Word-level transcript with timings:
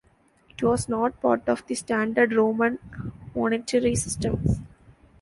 It 0.49 0.63
was 0.63 0.89
not 0.89 1.21
part 1.21 1.47
of 1.47 1.63
the 1.67 1.75
standard 1.75 2.33
Roman 2.33 2.79
monetary 3.35 3.93
system. 3.95 4.65